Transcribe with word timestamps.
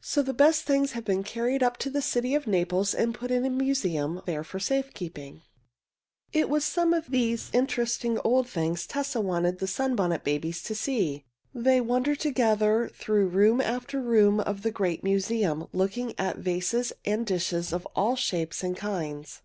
So 0.00 0.22
the 0.22 0.32
best 0.32 0.62
things 0.62 0.92
have 0.92 1.04
been 1.04 1.24
carried 1.24 1.64
up 1.64 1.76
to 1.78 1.90
the 1.90 2.00
city 2.00 2.36
of 2.36 2.46
Naples 2.46 2.94
and 2.94 3.12
put 3.12 3.32
in 3.32 3.42
the 3.42 3.50
museum 3.50 4.22
there 4.24 4.44
for 4.44 4.60
safe 4.60 4.94
keeping. 4.94 5.42
It 6.32 6.48
was 6.48 6.64
some 6.64 6.94
of 6.94 7.10
these 7.10 7.50
interesting 7.52 8.16
old 8.22 8.48
things 8.48 8.86
Tessa 8.86 9.20
wanted 9.20 9.58
the 9.58 9.66
Sunbonnet 9.66 10.22
Babies 10.22 10.62
to 10.62 10.76
see. 10.76 11.24
They 11.52 11.80
wandered 11.80 12.20
together 12.20 12.88
through 12.94 13.30
room 13.30 13.60
after 13.60 14.00
room 14.00 14.38
of 14.38 14.62
the 14.62 14.70
great 14.70 15.02
museum, 15.02 15.66
looking 15.72 16.14
at 16.16 16.38
vases 16.38 16.92
and 17.04 17.26
dishes 17.26 17.72
of 17.72 17.84
all 17.96 18.14
shapes 18.14 18.62
and 18.62 18.76
kinds. 18.76 19.42